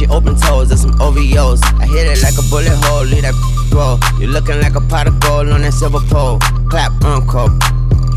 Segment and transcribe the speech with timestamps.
[0.00, 1.60] Gucci open toes and some OVOs.
[1.78, 3.36] I hit it like a bullet hole, leave that
[3.72, 3.98] roll.
[4.20, 6.38] You looking like a pot of gold on that silver pole.
[6.70, 7.48] Clap, uncle.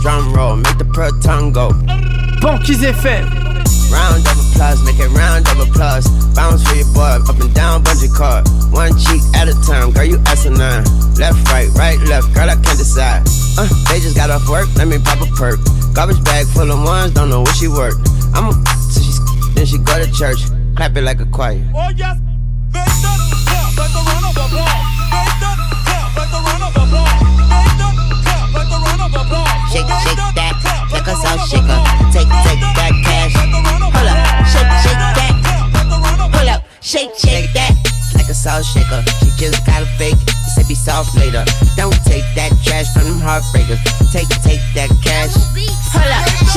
[0.01, 1.71] Drum roll, make the pearl tongue go.
[2.39, 3.27] Banquise FM.
[3.91, 6.07] Round of applause, make it round of applause.
[6.33, 8.47] Bounce for your boy, up and down, bungee cord.
[8.71, 10.83] One cheek at a time, girl, you asinine.
[11.19, 13.27] Left, right, right, left, girl, I can't decide.
[13.57, 15.59] Uh, they just got off work, let me pop a perk.
[15.93, 18.01] Garbage bag full of ones, don't know what she worked.
[18.33, 18.53] I'm a,
[18.89, 19.19] so she's,
[19.53, 20.39] then she go to church.
[20.75, 21.61] Clap it like a choir.
[21.75, 22.17] Oh, yes.
[22.73, 24.73] Make that clap like a round of applause.
[25.13, 27.13] Make that clap like a round of applause.
[27.45, 27.93] Make that
[28.25, 29.53] clap like a round of applause.
[29.69, 30.57] Shake, shake that.
[30.89, 31.77] Like a salt shaker.
[32.09, 33.37] Take, take that cash.
[33.37, 34.17] Hold up.
[34.49, 35.33] Shake, shake that.
[36.33, 36.65] Hold up.
[36.81, 37.77] Shake, shake that.
[38.17, 39.05] Like a salt shaker.
[39.21, 40.17] She just gotta fake.
[40.57, 41.45] Said be soft later.
[41.77, 43.77] Don't take that trash from them heartbreakers.
[44.11, 45.37] Take, take that cash.
[45.93, 46.52] Hold up.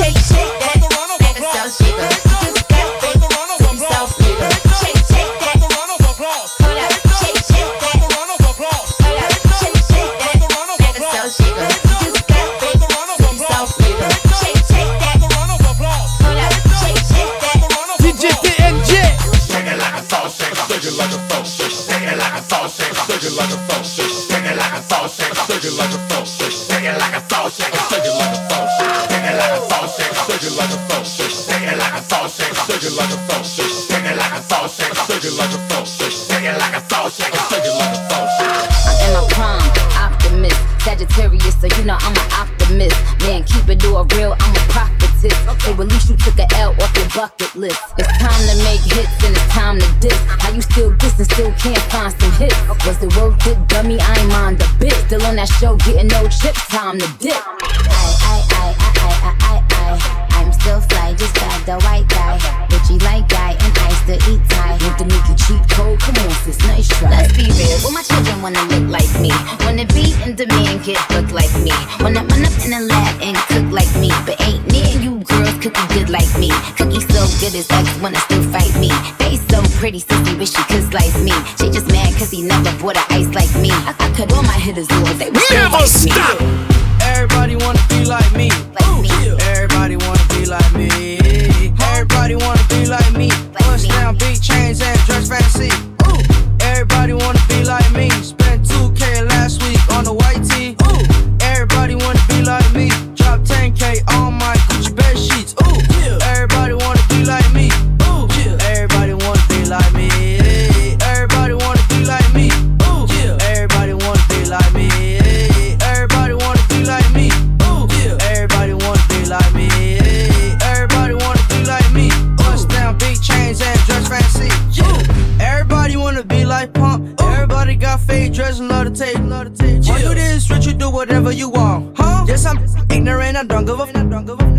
[133.37, 134.56] a drunk of a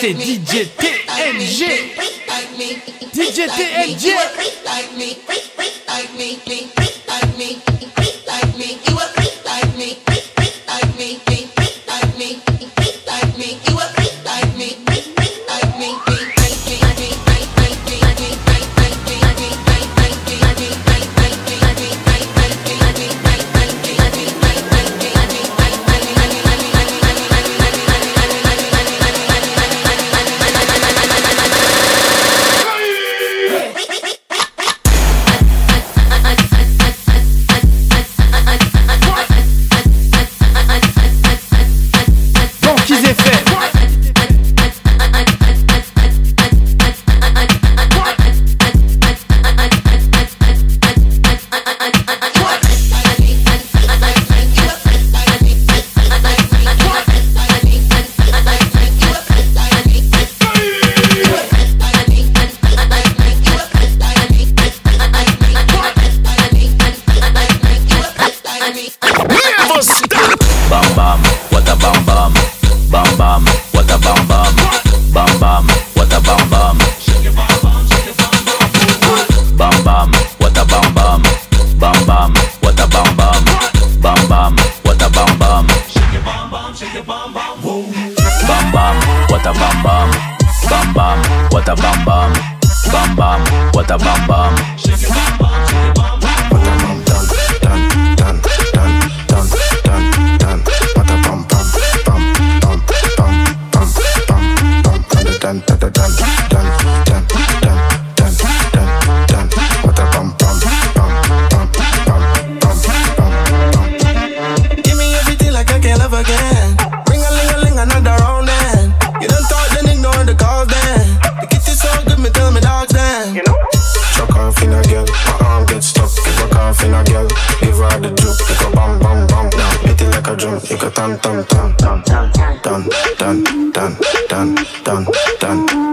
[0.00, 0.93] c'est DJ T.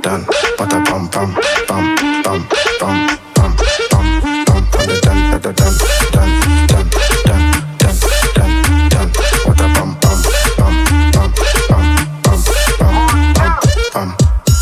[0.01, 0.25] dan,
[0.57, 1.35] bada bam bam
[1.67, 2.47] bam bam
[2.79, 3.55] bam bam
[3.91, 4.11] bam
[4.45, 5.73] bam bada dan bada dan
[6.11, 6.29] dan
[6.67, 6.85] dan
[7.27, 7.41] dan
[7.79, 7.93] dan
[8.35, 8.51] dan
[8.89, 9.07] dan
[9.45, 10.17] bada bam bam
[10.57, 10.73] bam
[11.15, 11.33] bam
[11.69, 12.39] bam
[12.79, 12.97] bam
[13.35, 13.51] bam
[13.93, 14.09] bam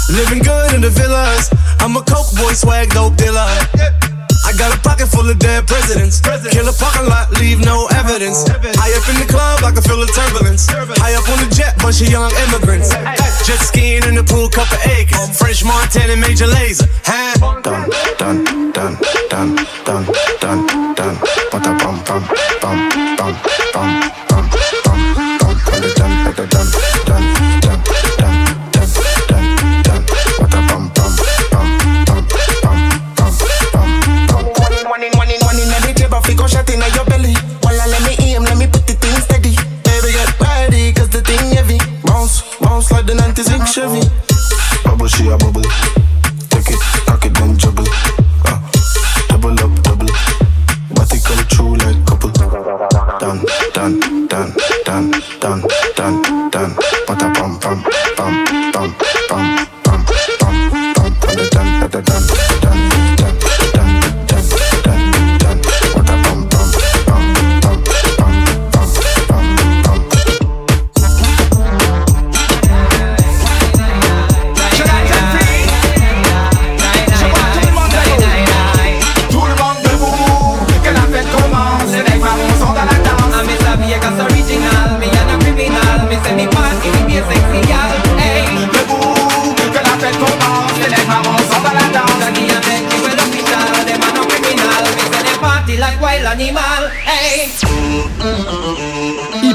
[0.10, 1.50] Living good in the villas.
[1.80, 3.46] I'm a coke boy, swag dope dealer.
[4.46, 6.20] I got a pocket full of dead presidents.
[6.22, 6.54] President.
[6.54, 8.50] Kill a parking lot, leave no evidence.
[8.50, 10.66] High up in the club, I can feel the turbulence.
[10.98, 12.90] High up on the jet, bunch of young immigrants.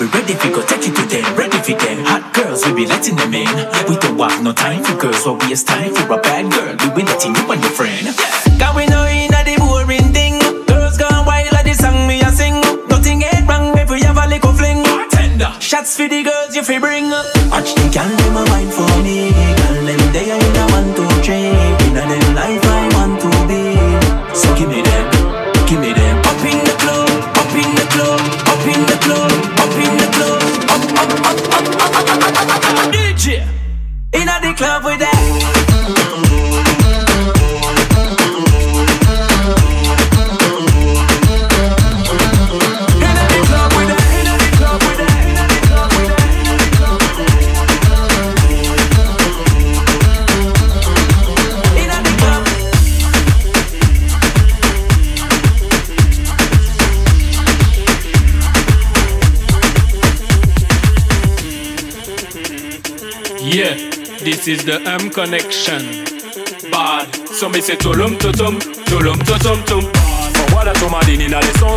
[0.00, 2.04] we ready if we go take it to them, ready for them.
[2.06, 3.50] Hot girls, we be letting them in.
[3.88, 6.74] We don't have no time for girls, what we is time for a bad girl.
[6.78, 8.06] We be letting you and your friend.
[8.06, 8.58] Yeah.
[8.58, 10.38] Cause we know in a boring thing.
[10.66, 12.60] Girls gone wild like the song we a sing.
[12.88, 14.84] Nothing ain't wrong if we have a little fling.
[15.10, 17.10] Tender shots for the girls you fi bring.
[17.50, 18.87] Watch the girl, them a mind for.
[64.48, 65.84] is the M connection.
[66.72, 68.56] Bad, so me say tolum totum,
[68.88, 69.84] tolum totum tum.
[70.32, 71.76] From Wada to Madini dans les sons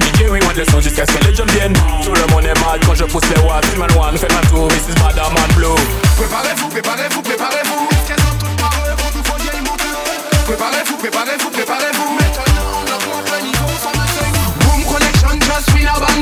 [0.00, 1.76] DJ we want le son jusqu'à ce que les jeunes viennent.
[2.02, 3.66] Tout le monde est mal quand je pousse les watts.
[3.66, 4.96] Fais mal one, fais mal two, Mrs.
[5.04, 5.76] Madame and Blue.
[6.16, 7.88] Préparez-vous, préparez-vous, préparez-vous.
[10.46, 12.08] Préparez-vous, préparez-vous, préparez-vous.
[12.16, 12.96] Maintenant, on le
[14.64, 16.19] Boom connection, just feel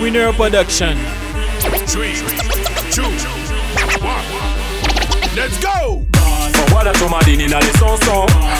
[0.00, 0.96] Winner Production.
[5.34, 6.04] Let's go!
[6.92, 7.96] Tomadine in a les sons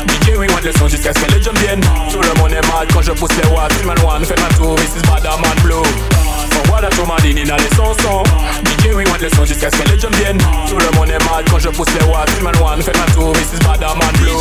[0.06, 1.80] DJ jusqu'à ce que les jeunes viennent.
[2.10, 3.72] Tout le monde est mal quand je pousse les watts.
[3.84, 5.74] One fait ma tour, this is Badaman Blue.
[5.76, 7.94] On voit la tomadine in a les sons
[8.64, 8.88] DJ
[9.20, 10.38] les sons jusqu'à ce que les jeunes viennent.
[10.68, 12.30] Tout le monde est mal quand je pousse les watts.
[12.42, 14.40] One fait ma tour, this is Badaman Blue.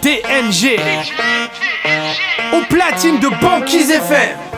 [0.00, 0.78] TNG.
[2.52, 4.49] Au platine de Banquise FM.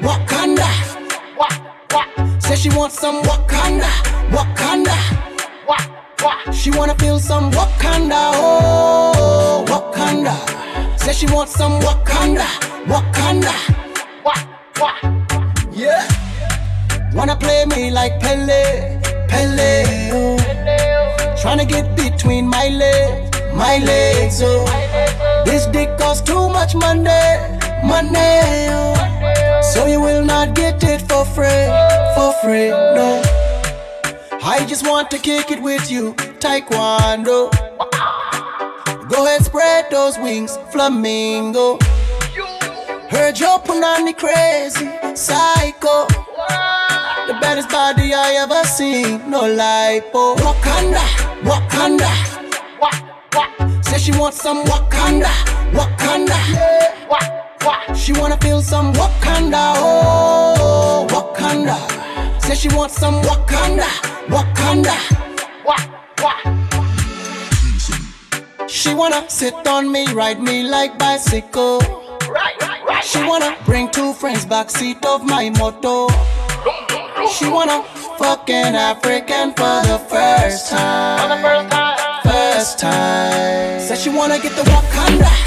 [0.00, 0.68] Wakanda.
[2.40, 3.90] Says she wants some Wakanda,
[4.30, 4.96] Wakanda.
[6.52, 10.34] She wanna feel some Wakanda, oh Wakanda.
[10.98, 12.46] Says she wants some Wakanda,
[12.86, 13.52] Wakanda.
[15.72, 16.06] Yeah.
[17.14, 20.10] Wanna play me like Pele, Pele.
[20.12, 20.36] Oh.
[21.40, 24.40] Tryna get between my legs, my legs.
[24.42, 24.64] Oh.
[25.44, 27.10] This dick costs too much money,
[27.84, 28.68] money.
[28.70, 29.11] Oh.
[29.72, 31.64] So you will not get it for free,
[32.14, 32.68] for free.
[32.68, 33.22] No.
[34.44, 37.50] I just want to kick it with you, Taekwondo.
[39.08, 41.78] Go ahead, spread those wings, flamingo.
[43.08, 46.06] Heard your punani crazy, psycho.
[47.26, 50.36] The baddest body I ever seen, no lipo.
[50.36, 51.04] Wakanda,
[51.48, 52.10] Wakanda.
[53.86, 55.32] Say she wants some Wakanda,
[55.72, 57.51] Wakanda.
[57.94, 61.78] She wanna feel some Wakanda, oh Wakanda.
[62.42, 63.88] Say she wants some Wakanda,
[64.26, 64.96] Wakanda.
[68.68, 71.80] She wanna sit on me, ride me like bicycle.
[73.02, 76.08] She wanna bring two friends backseat of my moto.
[77.30, 77.84] She wanna
[78.18, 81.40] fuck an African for the first time.
[82.24, 83.80] First time.
[83.80, 85.41] Says she wanna get the Wakanda.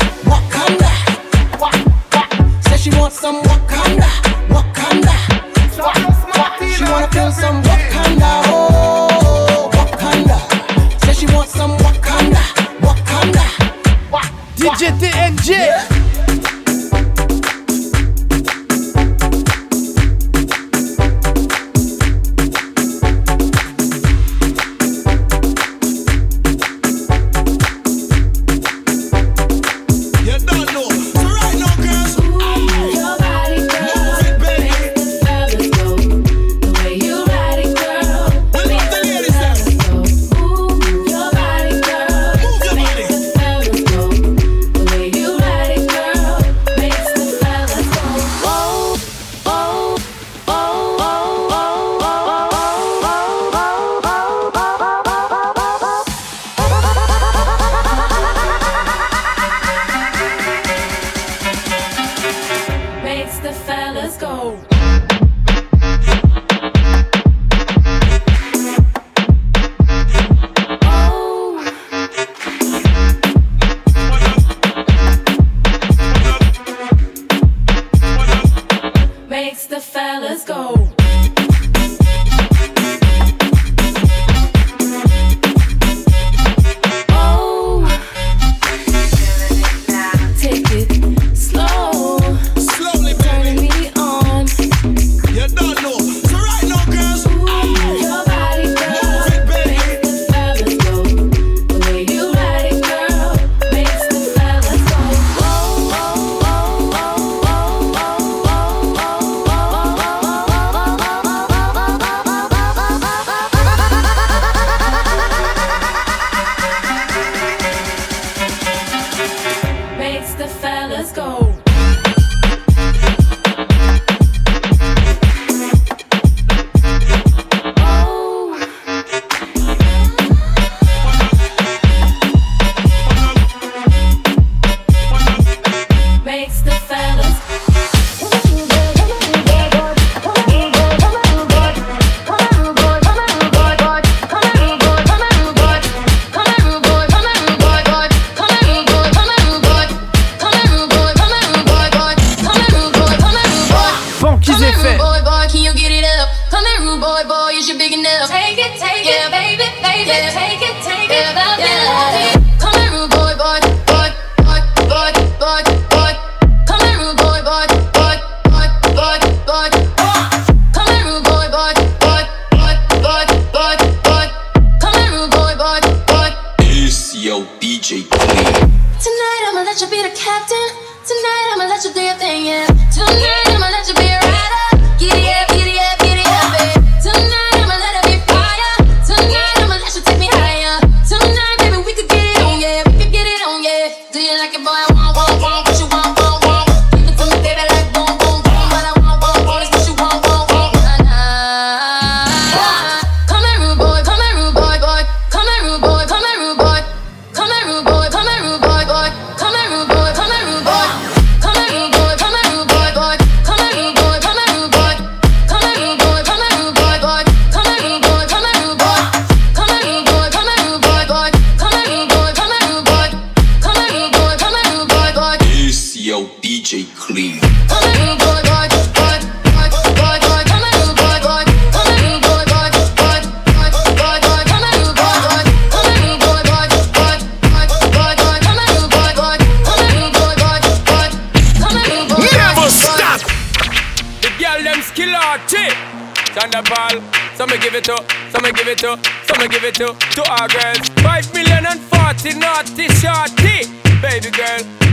[2.86, 4.06] She wants some Wakanda,
[4.48, 5.16] Wakanda.
[5.74, 10.38] She wanna feel some Wakanda, oh Wakanda.
[11.04, 12.44] Says she wants some Wakanda,
[12.86, 13.44] Wakanda.
[14.56, 15.50] DJ TNG.
[15.50, 16.15] You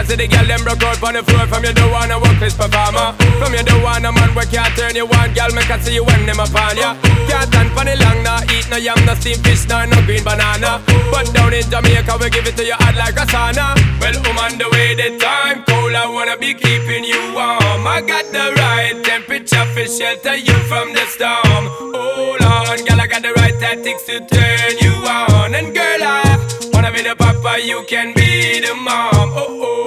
[0.00, 1.44] Because see the girl them broke out on the floor.
[1.44, 3.12] From you don't wanna work this performer.
[3.36, 5.28] From you don't wanna man where can't turn you on.
[5.36, 6.96] Girl, make I see you when them upon ya.
[7.28, 10.24] Can't stand for the long, nah Eat no yam, no steamed fish, nah, no green
[10.24, 10.80] banana.
[11.12, 13.76] But down in Jamaica, we give it to you hot like a sauna.
[14.00, 17.84] Well, I'm on the way, the time cold I wanna be keeping you warm.
[17.84, 21.68] I got the right temperature for shelter you from the storm.
[21.92, 25.52] Hold on, girl, I got the right tactics to turn you on.
[25.52, 26.40] And girl, I
[26.72, 29.36] wanna be the papa, you can be the mom.
[29.36, 29.79] Oh, oh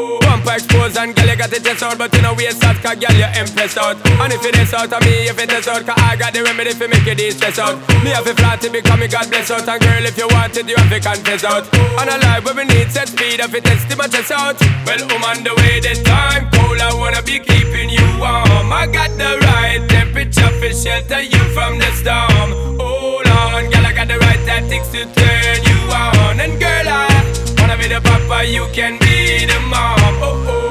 [1.03, 3.27] and girl, you got the chest out But you know waist out, cause girl, you
[3.35, 3.99] impressed out.
[4.07, 6.43] And if it is out of me, if it is out Cause I got the
[6.43, 7.75] remedy for make you de-stress out.
[8.03, 9.67] Me have a flat to become me God bless out.
[9.67, 11.67] And girl, if you want it, you have to confess out.
[11.99, 14.55] And a life where we need set speed If it test my chest out.
[14.87, 18.71] Well, I'm on the way, the time cold I wanna be keeping you warm.
[18.71, 22.79] I got the right temperature for shelter you from the storm.
[22.79, 26.39] Hold on, girl, I got the right tactics to turn you on.
[26.39, 27.11] And girl, I
[27.59, 29.99] wanna be the papa, you can be the mom.
[30.23, 30.62] Oh oh.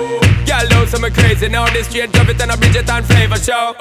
[0.93, 1.65] Know some crazy now.
[1.73, 3.75] This straight drop it and a Bridget and flavor show.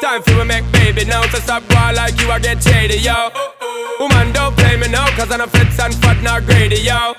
[0.00, 1.20] Time for we make baby now.
[1.28, 3.28] So stop boy like you, I get shady, yo.
[4.00, 7.12] Woman, don't play me now, cause I'm a fits and fat, not greedy, yo.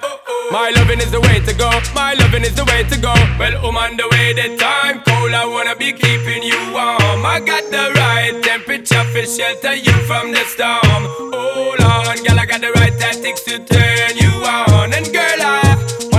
[0.50, 1.70] My loving is the way to go.
[1.94, 3.14] My loving is the way to go.
[3.38, 5.34] Well, on the way, the time cold.
[5.34, 7.22] I wanna be keeping you warm.
[7.22, 11.06] I got the right temperature for shelter you from the storm.
[11.38, 14.92] Hold on, girl, I got the right tactics to turn you on.
[14.92, 15.75] And girl, I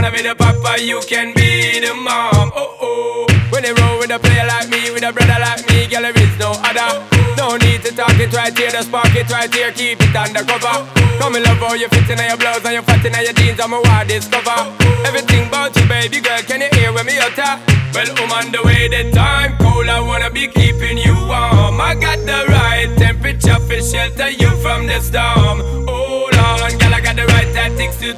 [0.06, 2.52] wanna be the papa, you can be the mom.
[2.54, 3.26] Oh oh.
[3.50, 6.14] When they roll with a player like me, with a brother like me, girl, there
[6.14, 7.02] is no other.
[7.36, 10.86] No need to talk it right here, just spark it right here, keep it undercover.
[11.18, 13.58] Come in love how you fit in your blouse and you fat in your jeans,
[13.58, 14.58] I'm a wild discover.
[15.06, 17.58] Everything about you, baby girl, can you hear when me utter?
[17.94, 21.80] Well, I'm on the way, the time cold, I wanna be keeping you warm.
[21.80, 25.66] I got the right temperature for shelter you from the storm.
[25.88, 28.14] Hold on, girl, I got the right tactics to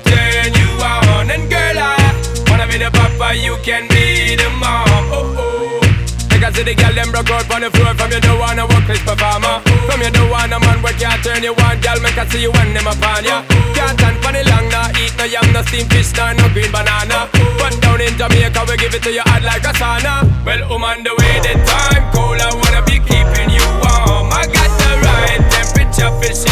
[2.68, 4.86] wanna be the papa, you can be the mom.
[5.10, 5.80] Oh oh.
[6.28, 8.86] Because see the girl them broke out on the floor From you don't wanna work
[8.86, 9.58] this performer.
[9.90, 11.80] From you don't want a man where can't turn you on.
[11.80, 13.42] Girl, make I see you when them upon ya.
[13.74, 16.70] Can't stand for the long, nah Eat no yam, no steamed fish, nah, no green
[16.70, 17.26] banana.
[17.58, 20.28] But down in Jamaica, we give it to you hot like a sauna.
[20.46, 24.30] Well, I'm on the way, the time cold I wanna be keeping you warm.
[24.30, 26.47] I got the right temperature for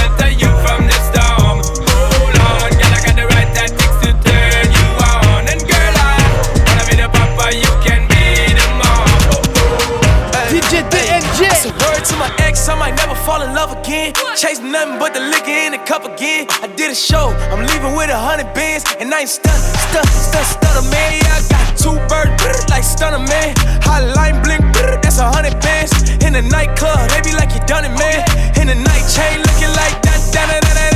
[12.56, 14.12] I might never fall in love again.
[14.34, 16.46] Chasing nothing but the liquor in the cup again.
[16.64, 20.06] I did a show, I'm leaving with a hundred bands, and I ain't stun, stun,
[20.08, 21.20] stun, stunner man.
[21.20, 23.54] Yeah, I got two birds like stunner man.
[23.84, 24.64] Hotline Bling,
[25.04, 25.92] that's a hundred bands.
[26.24, 28.24] In the nightclub, they be like you done it, man.
[28.58, 30.95] In the night chain, looking like that, that, that, that, that.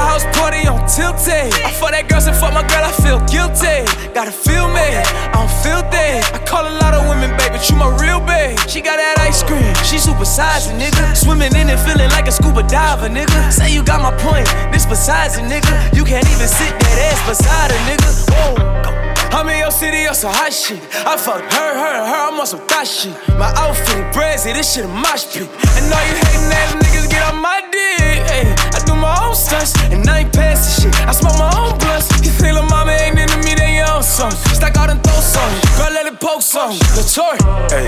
[0.00, 1.52] House party on tilted.
[1.64, 3.84] I fuck that girl, so fuck my girl, I feel guilty.
[4.14, 6.34] Gotta feel me, I don't feel that.
[6.34, 8.58] I call a lot of women, baby, you my real babe.
[8.68, 9.74] She got that ice cream.
[9.84, 11.16] She super sizing, nigga.
[11.16, 13.52] Swimming in it, feeling like a scuba diver, nigga.
[13.52, 14.46] Say you got my point.
[14.72, 15.72] This besides a nigga.
[15.96, 18.10] You can't even sit that ass beside a nigga.
[18.32, 19.19] Whoa.
[19.30, 20.82] I'm in your city on some hot shit.
[21.06, 23.14] I fucked her, her, her, I'm on some thot shit.
[23.38, 25.48] My outfit brazy, this shit a mosh pit.
[25.78, 28.20] And all you hating ass niggas get on my dick.
[28.26, 31.08] Ay, I do my own stunts, and I ain't pass passing shit.
[31.08, 32.10] I smoke my own blunts.
[32.24, 34.30] You think lil' mama ain't into me, then you own some.
[34.52, 35.52] Stack out and throw some.
[35.78, 36.74] Girl, let it poke some.
[36.98, 37.38] The toy.
[37.70, 37.86] Hey,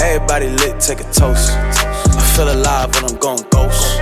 [0.00, 1.52] everybody lit, take a toast.
[1.52, 4.00] I feel alive when I'm going ghost.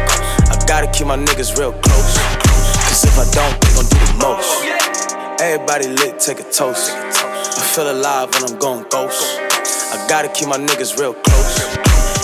[0.48, 2.14] I gotta keep my niggas real close.
[2.86, 4.79] Cause if I don't, they gon' do the most.
[5.40, 6.90] Everybody lit, take a toast.
[6.92, 9.24] I feel alive when I'm going ghost.
[9.40, 11.58] I gotta keep my niggas real close.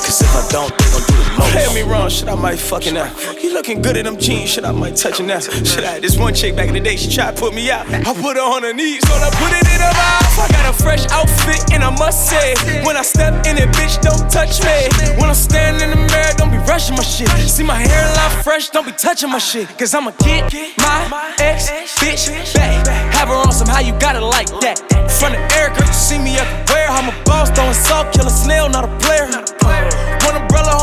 [0.04, 1.52] Cause if I don't, they gon' do the most.
[1.52, 3.10] Play me wrong, shit, I might fucking out.
[3.42, 5.40] You looking good in them jeans, shit, I might touch it now.
[5.40, 7.70] Shit, I had this one chick back in the day, she tried to put me
[7.70, 7.86] out.
[7.88, 10.38] I put her on her knees, so I put it in her mouth.
[10.38, 14.00] I got a fresh outfit, and I must say, when I step in it, bitch,
[14.02, 14.88] don't touch me.
[15.20, 17.28] When I'm standing in the mirror, don't be rushing my shit.
[17.48, 19.66] See my hairline fresh, don't be touching my shit.
[19.78, 22.86] Cause I'ma get my ex bitch back.
[23.14, 24.78] Have her on somehow, you got it like that.
[25.10, 26.88] Front of Erica, you see me everywhere.
[26.90, 29.26] I'm a boss, throwing salt, kill a snail, not a player.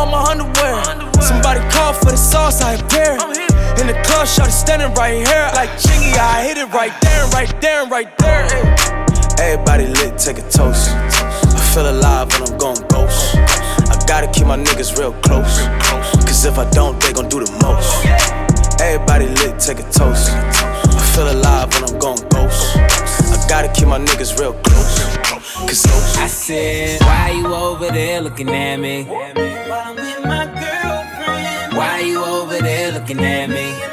[0.03, 1.21] Umbrella on my underwear.
[1.21, 3.13] Somebody call for the sauce, I appear.
[3.79, 5.49] In the club, shot standing right here.
[5.55, 8.47] Like Chingy, I hit it right there, right there, right there.
[8.49, 9.35] ay.
[9.39, 10.89] Everybody lit, take a toast.
[10.91, 13.35] I feel alive when I'm going ghost.
[13.35, 15.59] I gotta keep my niggas real close.
[16.25, 18.05] Cause if I don't, they gon' do the most.
[18.81, 20.29] Everybody lit, take a toast.
[20.31, 22.77] I feel alive when I'm going ghost.
[22.77, 25.22] I gotta keep my niggas real close.
[25.55, 25.85] Cause
[26.17, 29.03] I said, Why you over there looking at me?
[31.73, 33.92] Why you over there looking at me?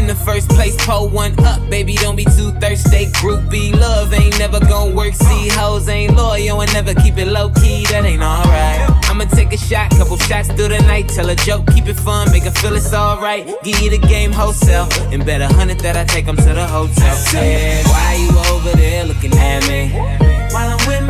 [0.00, 1.94] In the first place, pull one up, baby.
[1.94, 3.04] Don't be too thirsty.
[3.20, 5.12] Groupie love ain't never gonna work.
[5.12, 7.84] See, hoes ain't loyal and never keep it low key.
[7.90, 8.80] That ain't alright.
[9.10, 11.10] I'ma take a shot, couple shots through the night.
[11.10, 13.44] Tell a joke, keep it fun, make her feel it's alright.
[13.62, 16.66] Give you the game wholesale, and bet a hundred that I take 'em to the
[16.66, 17.14] hotel.
[17.16, 19.90] Said, why you over there looking at me?
[20.50, 21.09] While I'm with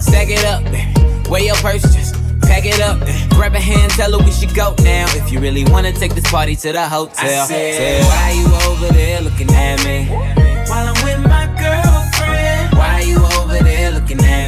[0.00, 0.92] stack it up, baby.
[1.28, 2.98] Wear your purse, just pack it up.
[3.30, 5.06] Grab a hand, tell her we should go now.
[5.16, 7.42] If you really wanna take this party to the hotel.
[7.42, 10.08] I said, why you over there looking at me?
[10.68, 12.74] While I'm with my girlfriend.
[12.76, 14.47] Why you over there looking at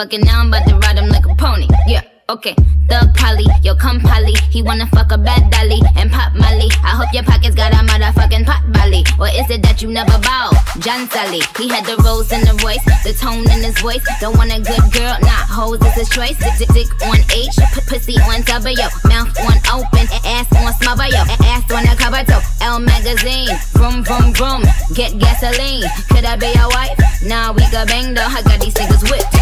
[0.00, 1.68] Fucking now I'm about to ride him like a pony.
[1.86, 2.00] Yeah.
[2.30, 2.54] Okay,
[2.88, 4.32] Thug Polly, yo come Polly.
[4.48, 6.72] He wanna fuck a bad dolly and pop Molly.
[6.80, 9.04] I hope your pockets got a motherfucking pot belly.
[9.18, 10.56] Or is it that you never bow?
[10.78, 14.00] John Sally, he had the rose in the voice, the tone in his voice.
[14.22, 16.38] Don't want a good girl, not hoes is his choice.
[16.38, 21.12] Dick, dick, dick on H, p- pussy on W, mouth on open, ass on smother,
[21.12, 21.20] yo,
[21.50, 22.40] ass on the cover toe.
[22.62, 24.62] Elle magazine, vroom vroom vroom,
[24.94, 25.84] get gasoline.
[26.08, 26.96] Could I be your wife?
[27.26, 28.22] Nah, we got bang though.
[28.22, 29.39] I got these niggas whipped.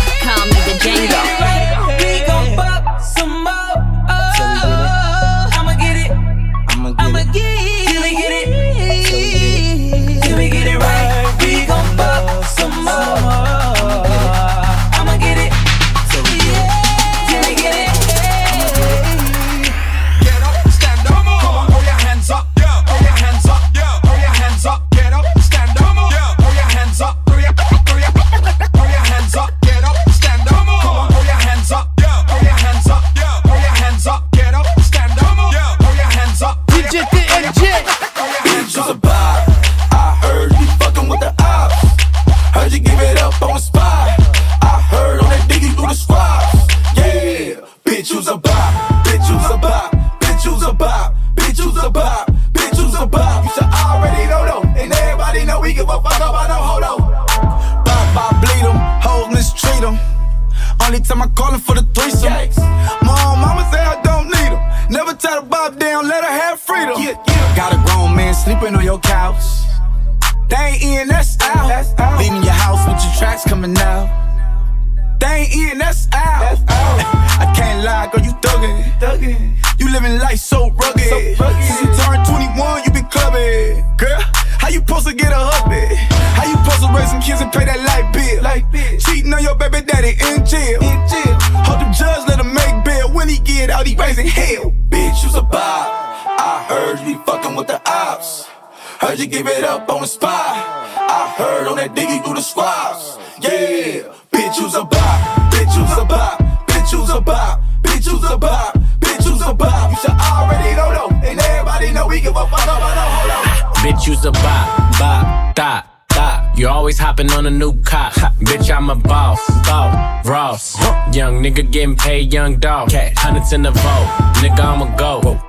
[121.59, 122.91] Nigga getting paid, young dog.
[122.93, 125.41] Hundreds in the vote, nigga, I'ma go.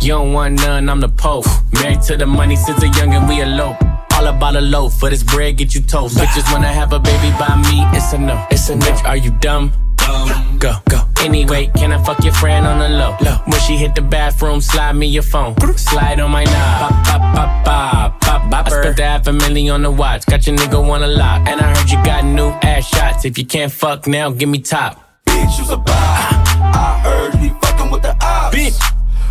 [0.00, 1.46] You don't want none, I'm the Pope.
[1.72, 3.76] Married to the money since a youngin', we elope.
[4.12, 6.16] All about a loaf, for this bread, get you toast.
[6.16, 8.46] Bitches wanna have a baby by me, it's a no.
[8.50, 9.72] It's a bitch, are you dumb?
[10.58, 11.02] Go, go.
[11.20, 13.16] Anyway, can I fuck your friend on the low?
[13.20, 13.36] low.
[13.46, 15.56] When she hit the bathroom, slide me your phone.
[15.76, 17.04] Slide on my knob.
[17.04, 18.66] Pop, pop, pop, pop, pop, pop.
[18.66, 20.24] I spent the half a million on the watch.
[20.26, 21.48] Got your nigga wanna lock.
[21.48, 23.24] And I heard you got new ass shots.
[23.24, 25.05] If you can't fuck now, give me top.
[25.36, 25.92] Bitch was a bop.
[25.92, 28.56] I heard you fucking with the ops.
[28.56, 28.80] Bitch.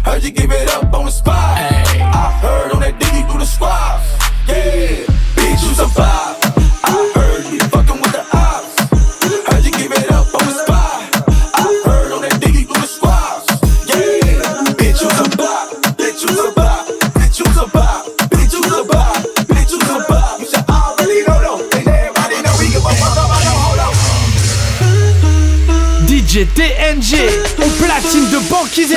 [0.06, 1.58] Heard you give it up on the spot.
[1.58, 1.99] Hey.
[1.99, 4.06] I heard on that diggy through the squats.
[4.47, 5.01] Yeah,
[5.34, 6.38] bitch was a bop.
[6.84, 8.05] I heard you fucking with
[27.06, 27.30] TNG
[27.60, 28.95] au platine de Banquise.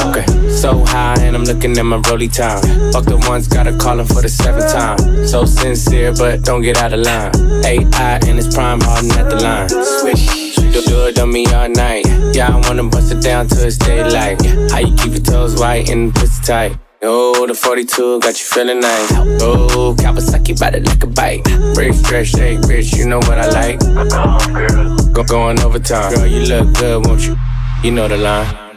[0.00, 2.60] Okay, so high and I'm looking at my rolly time.
[2.92, 5.26] Fuck the ones, gotta call him for the seventh time.
[5.28, 7.30] So sincere, but don't get out of line.
[7.64, 9.68] AI in his prime, hardin' at the line.
[9.68, 10.49] Swish,
[11.12, 12.06] do on me all night.
[12.34, 14.40] Yeah, I wanna bust it down till it's daylight.
[14.70, 16.78] How you keep your toes white and pussy tight?
[17.02, 19.12] Oh, the 42 got you feeling nice.
[19.40, 21.44] Oh, Kawasaki bout it like a bite.
[21.74, 23.80] Break, stretch, shake, bitch, you know what I like.
[25.12, 26.14] Go going overtime.
[26.14, 27.36] Girl, you look good, won't you?
[27.82, 28.69] You know the line.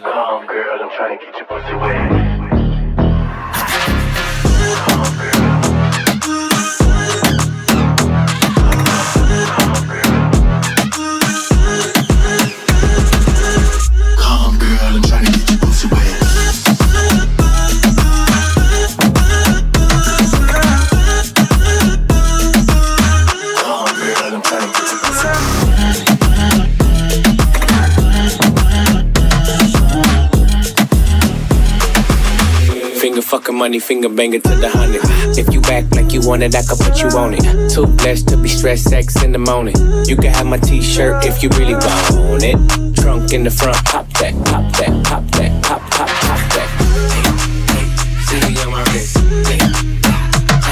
[33.53, 35.03] Finger money, finger banger to the hundred.
[35.37, 37.69] If you act like you want it, I can put you on it.
[37.69, 39.75] Too blessed to be stressed, sex in the morning.
[40.07, 42.57] You can have my t-shirt if you really want it.
[42.97, 46.67] Trunk in the front, pop that, pop that, pop that, pop, pop, pop that.
[47.13, 47.29] Hey,
[47.77, 47.85] hey,
[48.25, 49.21] see me on my wrist.
[49.45, 49.61] Hey,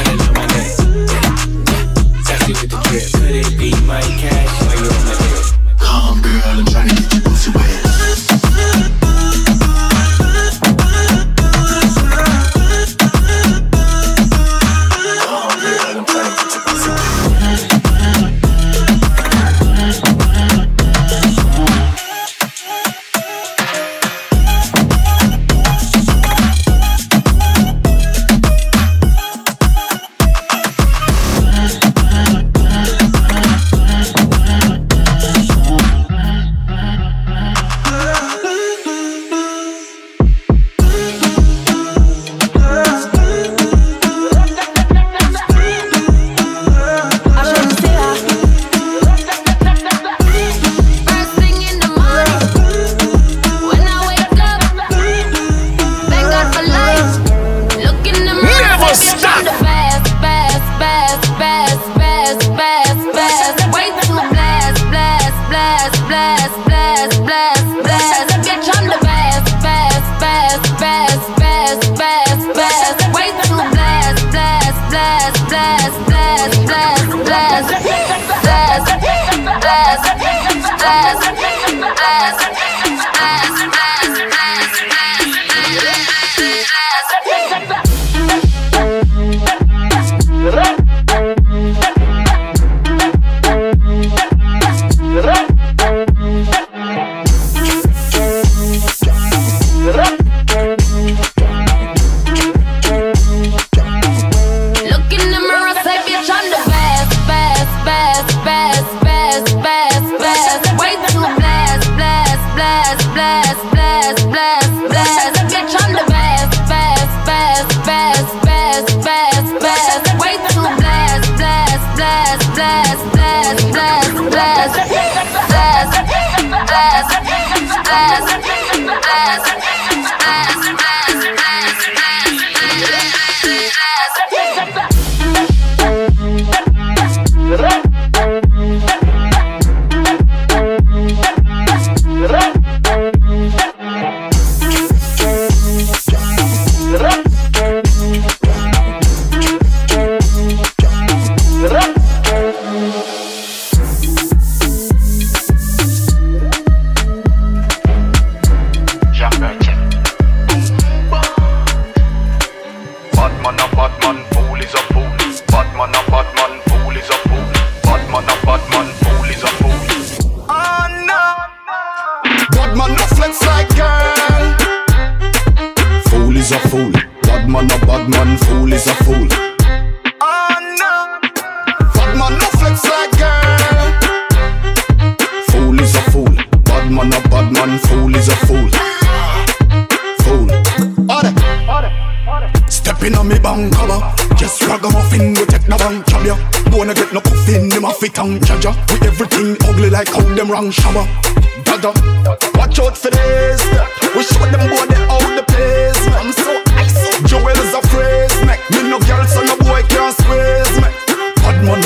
[0.09, 0.73] on my neck.
[1.13, 1.85] Hey,
[2.25, 3.05] sexy with the drip.
[3.13, 4.01] Could it be my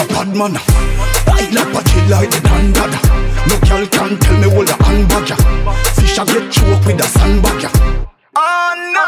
[0.05, 0.53] a bad man.
[1.27, 2.99] Wild up a chill like the dandada.
[3.47, 5.35] No girl can tell me hold a handbag ya.
[5.95, 7.69] Fish a get choked with a sandbag ya.
[8.35, 9.07] Oh no.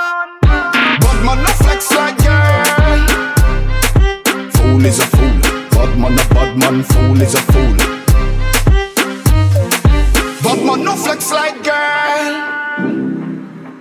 [1.02, 3.02] Bad man no flex like girl.
[4.52, 5.39] Fool is a fool.
[5.72, 6.84] Bad man a bad man.
[6.84, 7.78] Fool is a fool.
[10.43, 12.34] Bad man no flex like girl.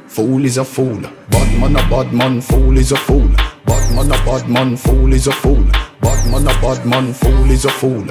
[0.09, 1.01] Fool is a fool.
[1.31, 2.41] Bad man a bad man.
[2.41, 3.29] Fool is a fool.
[3.65, 4.77] Bad man a bad man.
[4.77, 5.67] Fool is a fool.
[6.07, 7.13] Bad man a bad man.
[7.13, 8.07] Fool is a fool.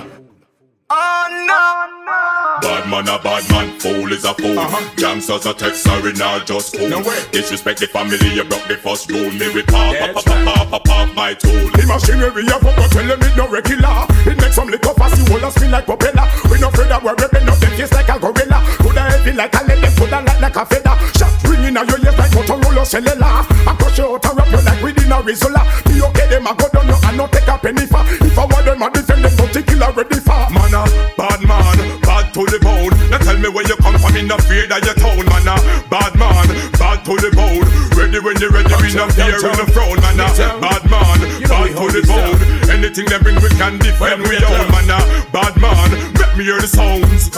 [0.90, 1.64] Oh no.
[2.04, 2.60] no.
[2.60, 4.60] Bad man a bad man, fool is a fool.
[4.60, 4.96] Uh-huh.
[4.98, 6.90] Gangsters a text sorry now just cool.
[7.32, 9.32] Disrespect the family, you broke the first rule.
[9.32, 11.72] Me with pop, pop, pop, pop, pop, pop, my tool.
[11.72, 14.04] The machinery of up, tell them it no regular.
[14.28, 16.28] It makes some liquor fast, you wanna spin like propeller.
[16.52, 18.60] We no afraid that we're ripping up them face like a gorilla.
[18.84, 21.00] Coulda heavy like a lead, put a light like a feather.
[21.16, 21.32] Shot
[21.78, 23.44] out your ears like Motorola cellular.
[23.68, 25.62] I crush you out and wrap you like within a Rizzola.
[25.88, 28.04] Be okay, them a go down you and not take a penny for.
[28.24, 30.40] If I want them a defend them, don't take kill already for.
[30.56, 30.84] Man a
[31.20, 32.94] bad man, bad to the bone.
[33.12, 35.26] Now tell me where you come from, in the fear that you town.
[35.26, 35.56] Man a
[35.92, 36.48] bad man,
[36.80, 37.68] bad to the bone.
[37.96, 40.00] Ready when you ready, we no fear in the throne.
[40.00, 40.28] Man a
[40.62, 42.40] bad man, bad to the bone.
[42.72, 45.00] Anything them bring we can defend we own man a
[45.32, 47.32] bad man me hear the sounds.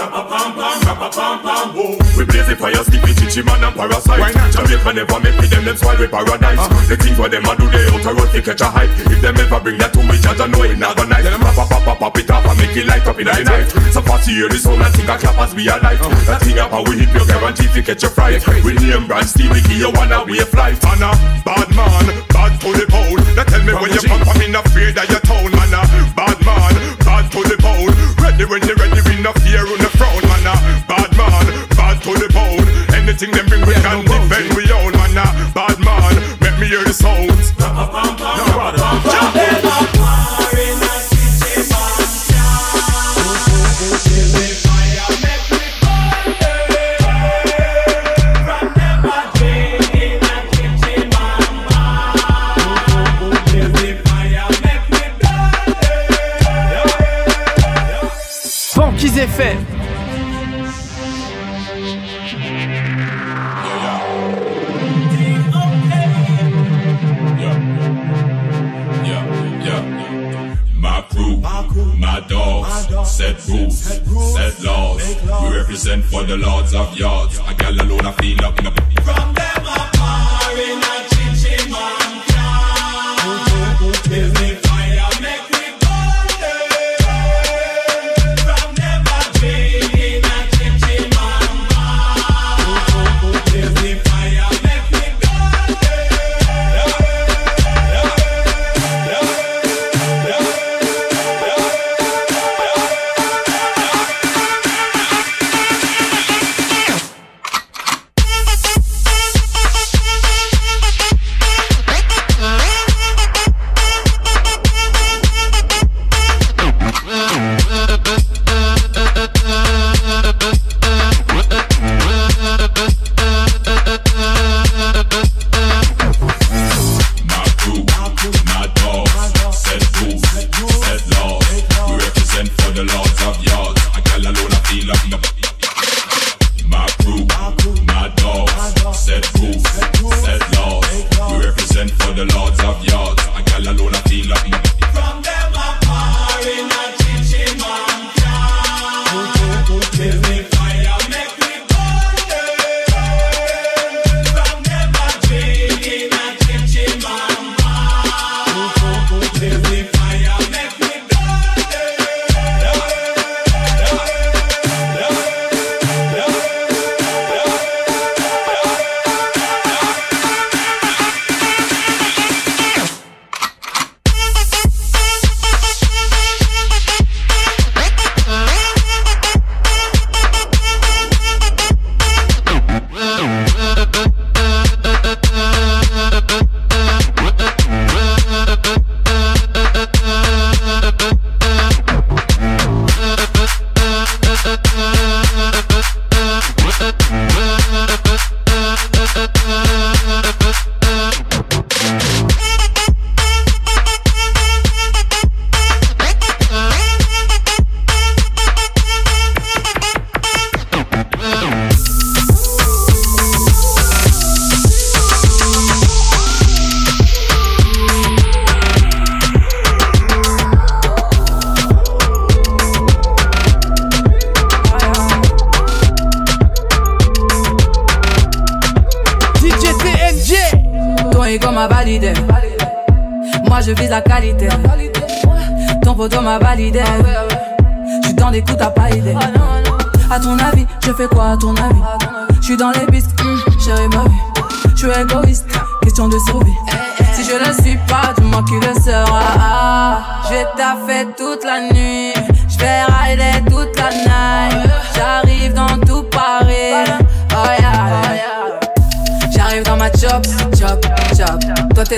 [2.17, 4.19] We blaze the fire stick with chichi man and parasite.
[4.19, 4.49] Why not?
[4.49, 6.57] Jamaica never make me them them swallow with paradise.
[6.57, 6.89] Uh-huh.
[6.89, 9.21] The things what them a do they out a road to catch a hype If
[9.21, 11.29] them ever bring that to me judge I know it not gonna nice.
[11.29, 13.69] Pop pop pop pop it up and make it light up in the night.
[13.93, 16.01] So fast you hear the sound and think a clap as we a light.
[16.01, 16.33] Uh-huh.
[16.33, 18.41] That thing up and we hit your guarantee to catch a fright.
[18.65, 20.81] We name brand Steve we give you one away flight.
[20.81, 21.11] Man a
[21.45, 24.61] bad man, bad to the bone They tell me when you pop I'm in a
[24.73, 25.81] fear that you town Man a
[26.17, 26.73] bad man,
[27.05, 30.47] bad to the bone Ready when you ready we no fear on the front Man.
[30.51, 31.47] A bad man,
[31.79, 32.67] bad to the bone.
[32.93, 34.96] Anything them bring we can defend we own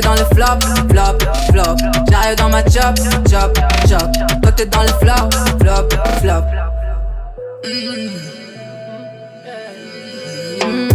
[0.10, 1.20] dans le flop, flop,
[1.52, 1.78] flop.
[2.10, 2.98] J'arrive dans ma chop,
[3.30, 4.12] chop, chop.
[4.42, 5.30] Toi t'es dans le flop,
[5.60, 5.88] flop,
[6.20, 6.44] flop.
[10.66, 10.90] Mm.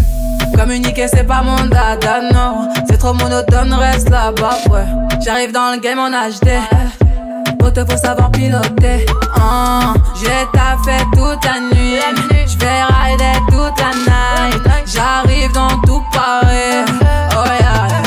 [0.57, 2.69] Communiquer c'est pas mon dada, non.
[2.89, 4.87] C'est trop monotone, reste là-bas, ouais.
[5.25, 6.49] J'arrive dans le game en HD.
[7.65, 9.07] Auto faut savoir piloter.
[9.37, 12.01] Ah, J'ai taffé toute la nuit.
[12.47, 14.63] J'vais rider toute la night.
[14.87, 16.85] J'arrive dans tout Paris.
[17.37, 18.04] Oh yeah.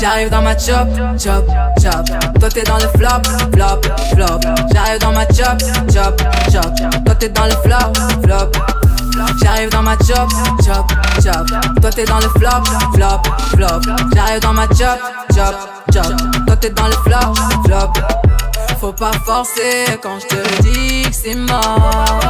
[0.00, 0.88] J'arrive dans ma chop,
[1.18, 1.44] chop,
[1.82, 2.06] chop.
[2.38, 3.22] Toi t'es dans le flop,
[3.52, 3.80] flop,
[4.12, 4.40] flop.
[4.72, 5.58] J'arrive dans ma chop,
[5.92, 6.22] chop,
[6.52, 7.04] chop.
[7.04, 7.92] Toi t'es dans le flop,
[8.22, 8.52] flop.
[9.42, 10.30] J'arrive dans ma chop,
[10.64, 10.92] chop,
[11.22, 11.46] chop.
[11.80, 13.22] Toi t'es dans le flop, flop,
[13.54, 13.80] flop.
[14.14, 15.00] J'arrive dans ma chop,
[15.34, 15.54] chop,
[15.92, 16.16] chop.
[16.46, 17.34] Toi t'es dans le flop,
[17.64, 17.92] flop.
[18.80, 22.20] Faut pas forcer quand je te dis que c'est mort.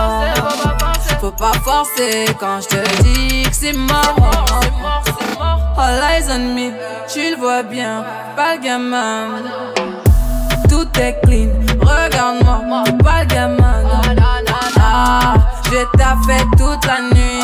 [1.28, 4.16] Faut pas forcer quand je te dis que c'est mort.
[5.76, 6.70] All eyes on me,
[7.06, 8.02] tu le vois bien,
[8.34, 9.42] pas gamin.
[10.70, 11.50] Tout est clean,
[11.82, 13.84] regarde-moi, pas le gamin.
[14.80, 15.34] Ah,
[15.66, 17.42] je fait toute la nuit,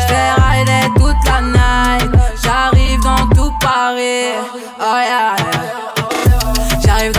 [0.00, 2.10] je vais rider toute la night.
[2.42, 4.32] J'arrive dans tout Paris,
[4.80, 5.55] oh yeah.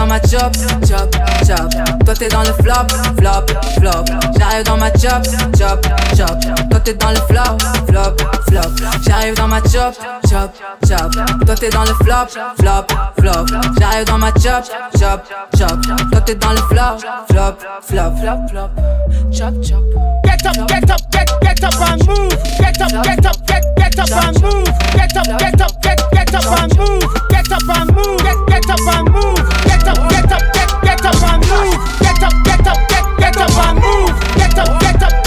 [0.07, 0.55] Ma chop,
[0.87, 1.13] chop,
[1.45, 1.69] chop.
[2.05, 2.87] Toi t'es dans le flop,
[3.17, 3.45] flop,
[3.77, 4.05] flop.
[4.39, 5.23] J'arrive dans ma chop,
[5.57, 5.85] chop,
[6.15, 6.69] chop.
[6.69, 8.15] Toi t'es dans le flop, flop,
[8.47, 8.61] flop.
[9.05, 9.95] J'arrive dans ma chop,
[10.29, 10.51] chop,
[10.87, 11.45] chop.
[11.45, 12.27] Toi t'es dans le flop,
[12.59, 12.87] flop,
[13.19, 13.45] flop.
[13.79, 14.63] J'arrive dans ma chop,
[14.97, 15.21] chop,
[15.57, 15.81] chop.
[16.11, 16.99] Toi t'es dans le flop,
[17.29, 20.26] flop, flop, flop, flop.
[20.47, 22.31] Up, get up, get, get up and move.
[22.57, 24.63] Get up, get up, get, get up and move.
[24.95, 27.03] Get up, get up, get, get up and move.
[27.29, 28.17] Get up and move.
[28.23, 29.35] Get, get up and move.
[29.65, 31.99] Get up, get up, get, get up and move.
[31.99, 34.37] Get up, get up, get, get up and move.
[34.37, 35.26] Get up, get up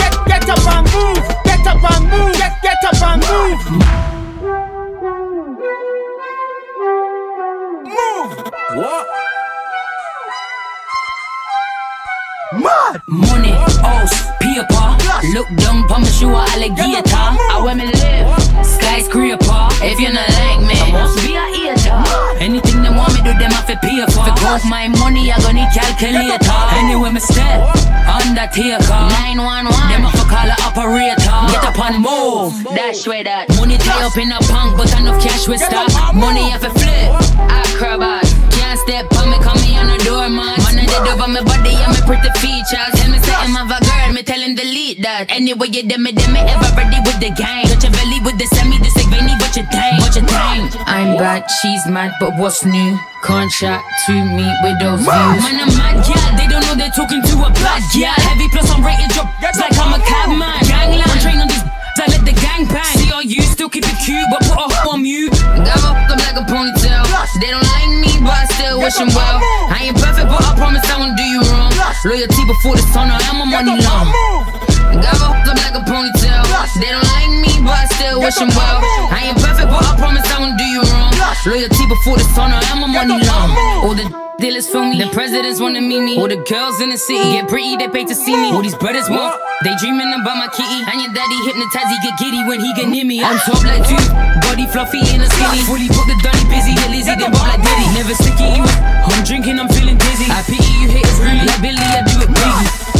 [15.21, 17.05] Look down, promise you a alligator.
[17.13, 18.33] I where me live,
[18.65, 19.69] skyscraper.
[19.85, 21.93] If you not like me, I must be a hater.
[22.41, 24.25] Anything they want me do, them have to pay for.
[24.25, 26.41] If I my money, I gonna need calculator.
[26.73, 27.69] Anyway, me step,
[28.09, 28.97] undertaker.
[29.37, 31.37] 911, them have to call a operator.
[31.53, 33.53] Get up and move, dash with that.
[33.61, 36.17] Money tie up in a punk, but enough cash with stop.
[36.17, 37.13] Money have to flip,
[37.45, 38.30] acrobat.
[38.71, 40.63] Can't step on me, call me on the doormat.
[40.63, 42.95] Man, did over my body and my pretty features.
[43.03, 45.27] Tell me something of a girl, me tell him delete that.
[45.27, 47.67] Anyway, you dem me, dem me ever ready with the game.
[47.67, 49.99] Touch your belly with the semi, this like Vinny, what you think?
[49.99, 50.71] What you think?
[50.87, 52.95] I'm bad, she's mad, but what's new?
[53.27, 55.43] Contract to me with those views.
[55.43, 56.39] Man, I'm mad, yeah.
[56.39, 58.15] They don't know they're talking to a bad yeah.
[58.23, 60.63] Heavy plus I'm rated drop like I'm a cabman.
[60.71, 61.80] Gangland, I'm on these.
[61.99, 62.97] I let the gang bang.
[62.99, 65.33] See all you still keep it cute, but put a hoe on mute.
[65.33, 67.05] Got up them like a ponytail.
[67.41, 69.39] They don't like me, but I still wish them well.
[69.71, 71.73] I ain't perfect, but I promise I won't do you wrong.
[72.05, 74.50] Loyalty before the sun, I am a money long.
[74.99, 76.43] Got my up like a ponytail.
[76.81, 78.79] They don't like me, but I still wish them well.
[79.15, 81.13] I ain't perfect, but I promise I won't do you wrong.
[81.47, 83.51] Loyalty before the sun, I am a money long.
[83.87, 84.07] All the
[84.39, 86.15] dealers for me, the presidents wanna meet me.
[86.19, 88.53] All the girls in the city get pretty, they pay to see me.
[88.53, 90.81] All these brothers want, they dreaming about my kitty.
[90.85, 93.25] And your daddy hypnotized, he get giddy when he get near me.
[93.25, 94.01] I'm top like two,
[94.45, 95.65] body fluffy and a skinny.
[95.65, 97.87] Fully put the dunny busy, get lazy, then bob like Diddy.
[97.97, 100.29] Never sticking you, I'm drinking, I'm feeling dizzy.
[100.29, 103.00] I pity you haters really like Billy, I do it biggie.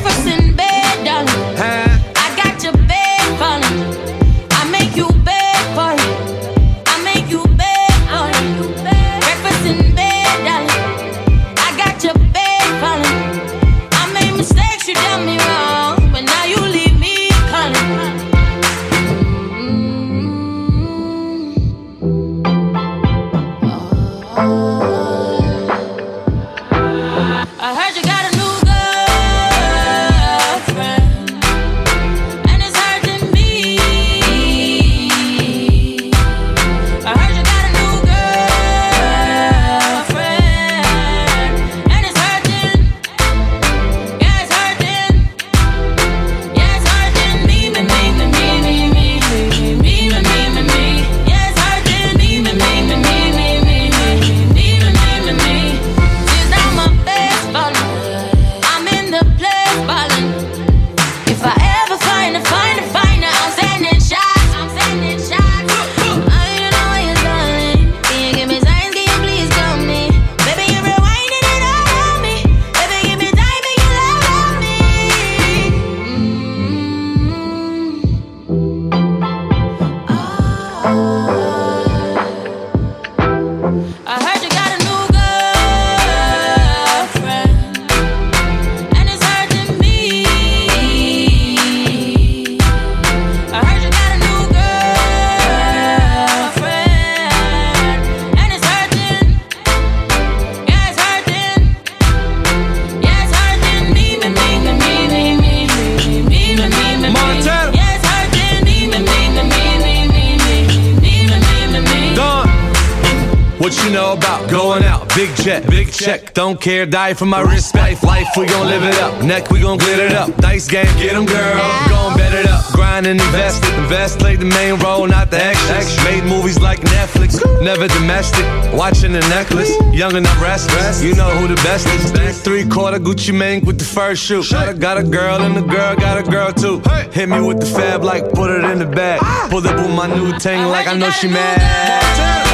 [113.91, 115.07] you know about going out?
[115.15, 116.33] Big jet, big check.
[116.33, 118.03] Don't care, die for my respect.
[118.03, 119.21] Life, we gon' live it up.
[119.21, 120.29] Neck, we gon' glitter it up.
[120.39, 121.57] Nice game, get 'em, girl.
[121.89, 122.63] Gon' bet it up.
[122.71, 123.73] Grind and invest it.
[123.79, 125.87] Invest, play the main role, not the extras.
[126.05, 127.31] Made movies like Netflix,
[127.61, 128.45] never domestic.
[128.73, 131.03] Watching the necklace, young and I'm restless.
[131.03, 132.41] You know who the best is.
[132.41, 134.41] Three quarter Gucci Mane with the first shoe.
[134.49, 136.81] Got a, got a girl and the girl got a girl too.
[137.11, 139.19] Hit me with the fab like put it in the bag.
[139.49, 142.50] Pull up with my new ting like I know she mad.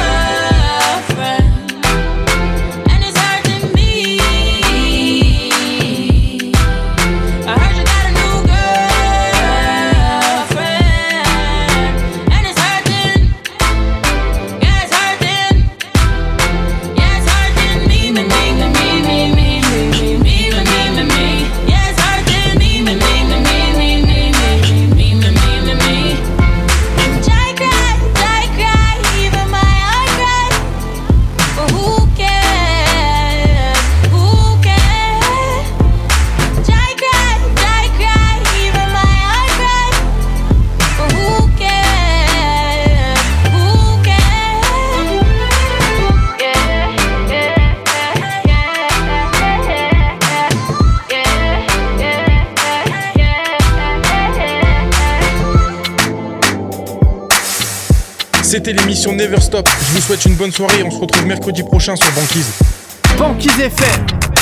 [58.72, 59.68] L'émission Never Stop.
[59.80, 62.50] Je vous souhaite une bonne soirée on se retrouve mercredi prochain sur Banquise.
[63.18, 64.37] Banquise FM